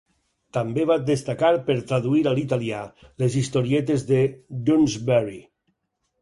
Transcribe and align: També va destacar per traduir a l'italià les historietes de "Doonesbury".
També 0.57 0.85
va 0.91 0.95
destacar 1.09 1.51
per 1.67 1.75
traduir 1.91 2.21
a 2.31 2.33
l'italià 2.39 2.79
les 3.25 3.37
historietes 3.43 4.07
de 4.13 4.23
"Doonesbury". 4.71 5.39